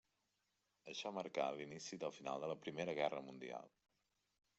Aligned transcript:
Això 0.93 1.11
marcà 1.17 1.45
l'inici 1.57 1.99
del 2.03 2.15
final 2.15 2.45
de 2.45 2.49
la 2.53 2.57
Primera 2.65 2.97
Guerra 3.01 3.21
Mundial. 3.27 3.71